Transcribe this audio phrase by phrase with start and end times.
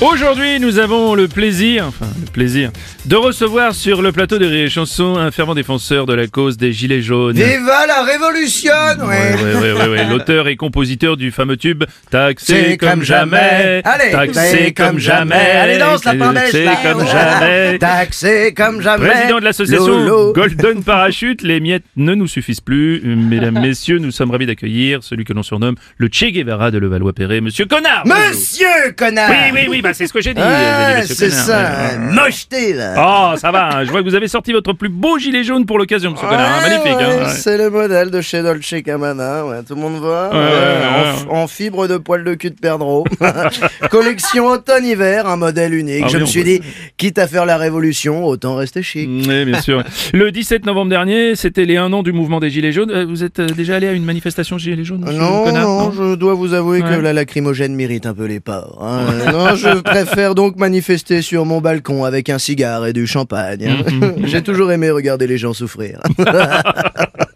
[0.00, 2.70] Aujourd'hui, nous avons le plaisir, enfin le plaisir,
[3.06, 6.56] de recevoir sur le plateau de Rire et Chanson un fervent défenseur de la cause
[6.56, 7.34] des Gilets jaunes.
[7.34, 8.70] Viva la révolution
[9.00, 10.04] Ouais, ouais, ouais, ouais, ouais.
[10.08, 11.82] L'auteur et compositeur du fameux tube
[12.12, 16.76] Taxé comme jamais, Allez, taxé comme jamais, Allez, danse la taxé là.
[16.80, 17.78] comme jamais.
[17.80, 19.08] Taxé comme jamais.
[19.08, 20.30] Président de l'association.
[20.30, 23.00] Golden Parachute, les miettes ne nous suffisent plus.
[23.04, 27.40] Mesdames, messieurs, nous sommes ravis d'accueillir celui que l'on surnomme le Che Guevara de Levallois-Perret,
[27.40, 28.06] Monsieur Connard.
[28.06, 30.40] Monsieur connard Oui, oui, oui, bah c'est ce que j'ai dit.
[30.42, 31.58] Ah, c'est ça,
[31.92, 31.98] ouais.
[31.98, 33.84] mocheté là Oh, ça va, hein.
[33.84, 36.46] je vois que vous avez sorti votre plus beau gilet jaune pour l'occasion, monsieur Connard.
[36.46, 36.62] hein.
[36.64, 37.24] Ouais, Magnifique, ouais, hein.
[37.26, 37.32] ouais.
[37.34, 40.30] C'est le modèle de chez Dolce Gabbana, ouais, tout le monde voit.
[40.30, 43.04] Ouais, Ouais, ouais, en, en fibre de poil de cul de perdreau.
[43.90, 46.04] Collection automne-hiver, un modèle unique.
[46.04, 46.60] Ah Je oui, me suis dit,
[46.96, 49.08] quitte à faire la révolution, autant rester chic.
[49.08, 49.82] Oui, bien sûr.
[50.12, 52.90] Le 17 novembre dernier, c'était les 1 an du mouvement des Gilets jaunes.
[52.90, 55.92] Euh, Vous êtes euh, déjà allé à une manifestation Gilets jaunes, monsieur Non, Connard non,
[55.92, 56.96] je dois vous avouer Ouais.
[56.96, 59.00] que la lacrymogène mérite un peu les hein.
[59.32, 63.66] non, je préfère donc manifester sur mon balcon avec un cigare et du champagne.
[63.68, 63.90] hein.
[63.90, 66.00] Mm, J'ai toujours aimé regarder les gens souffrir.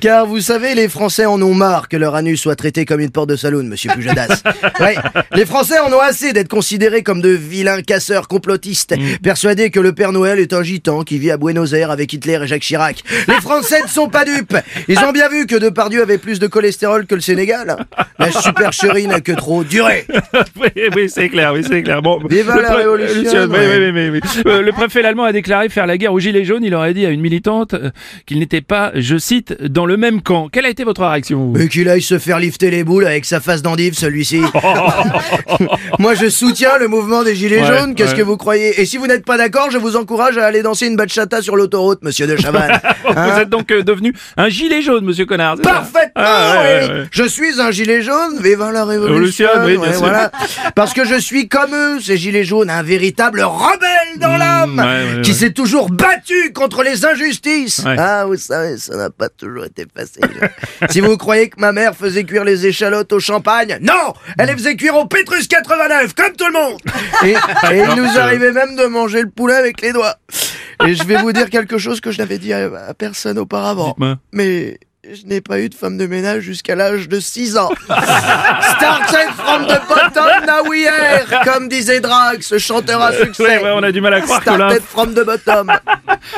[0.00, 3.10] Car vous savez, les Français en ont marre que leur anus soit traité comme une
[3.10, 4.42] porte de saloon, monsieur Pujadas.
[4.80, 4.96] Ouais,
[5.34, 9.92] les Français en ont assez d'être considérés comme de vilains casseurs complotistes, persuadés que le
[9.92, 13.02] Père Noël est un gitan qui vit à Buenos Aires avec Hitler et Jacques Chirac.
[13.28, 14.56] Les Français ne sont pas dupes.
[14.88, 17.76] Ils ont bien vu que Depardieu avait plus de cholestérol que le Sénégal.
[18.18, 20.06] La supercherie n'a que trop duré.
[20.60, 22.02] oui, oui, c'est clair, oui, c'est clair.
[22.02, 23.78] Bon, Viva le la pré- révolution, oui, ouais.
[23.78, 24.42] oui, oui, oui, oui.
[24.46, 26.64] Euh, le préfet allemand a déclaré faire la guerre aux Gilets jaunes.
[26.64, 27.90] Il aurait dit à une militante euh,
[28.26, 30.48] qu'il n'était pas, je cite, dans le même camp.
[30.52, 33.40] Quelle a été votre réaction Et qu'il aille se faire lifter les boules avec sa
[33.40, 34.40] face d'endive, celui-ci.
[35.98, 37.94] Moi, je soutiens le mouvement des Gilets Ouais, jaunes.
[37.94, 38.18] Qu'est-ce ouais.
[38.18, 38.80] que vous croyez?
[38.80, 41.56] Et si vous n'êtes pas d'accord, je vous encourage à aller danser une bachata sur
[41.56, 42.80] l'autoroute, monsieur de Chavannes.
[43.04, 45.56] Vous Hein êtes donc euh, devenu un gilet jaune, monsieur Connard.
[45.56, 47.00] Parfaitement Ah, ouais, oui.
[47.10, 50.00] Je suis un gilet jaune, viva la révolution oui, bien ouais, sûr.
[50.00, 50.30] voilà.
[50.76, 54.78] Parce que je suis comme eux, ces gilets jaunes, un véritable rebelle dans l'âme, Mmh,
[54.78, 57.82] ouais, qui s'est toujours battu contre les injustices.
[57.84, 60.50] Ah, vous savez, ça n'a pas toujours été facile.
[60.90, 64.54] si vous croyez que ma mère faisait cuire les échalotes au champagne, non Elle les
[64.54, 66.80] faisait cuire au Pétrus 89, comme tout le monde
[67.24, 67.32] Et,
[67.74, 70.16] et il nous arrivait même de manger le poulet avec les doigts.
[70.86, 73.96] Et je vais vous dire quelque chose que je n'avais dit à, à personne auparavant.
[74.32, 74.78] Mais
[75.10, 77.70] je n'ai pas eu de femme de ménage jusqu'à l'âge de 6 ans.
[77.86, 83.42] Started from the bottom, now we are, comme disait Drag, ce chanteur à succès.
[83.42, 85.72] Ouais, ouais, on a du mal à croire que Started from the bottom.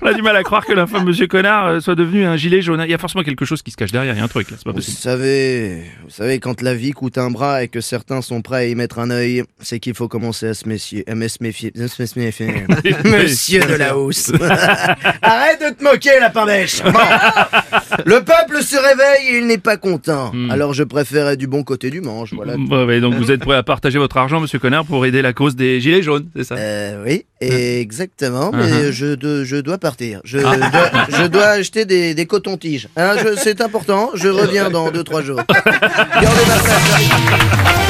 [0.00, 2.62] On a du mal à croire que l'infâme monsieur Connard euh, soit devenu un gilet
[2.62, 2.82] jaune.
[2.84, 4.14] Il y a forcément quelque chose qui se cache derrière.
[4.14, 6.92] Il y a un truc là, c'est pas Vous savez, vous savez, quand la vie
[6.92, 9.94] coûte un bras et que certains sont prêts à y mettre un œil, c'est qu'il
[9.94, 11.04] faut commencer à se méfier.
[11.06, 11.72] À se méfier.
[11.78, 12.64] à se méfier.
[13.04, 14.32] Monsieur de la housse.
[15.20, 16.82] Arrête de te moquer, la bêche.
[16.82, 17.00] Bon.
[18.04, 20.30] Le peuple se réveille et il n'est pas content.
[20.32, 20.50] Hmm.
[20.50, 22.54] Alors je préfère être du bon côté du manche, voilà.
[22.56, 25.32] Ouais, ouais, donc vous êtes prêt à partager votre argent, monsieur Connard, pour aider la
[25.32, 26.54] cause des gilets jaunes, c'est ça?
[26.56, 28.90] Euh, oui, exactement, mais Uh-huh.
[28.92, 30.20] je, de- je dois partir.
[30.24, 32.88] Je, dois, je dois acheter des, des cotons-tiges.
[32.96, 35.40] Hein, c'est important, je reviens dans 2-3 jours.
[35.48, 37.85] Gardez ma place.